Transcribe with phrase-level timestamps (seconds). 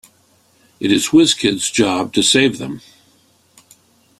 [0.79, 2.81] It is Wizkid's job to save them.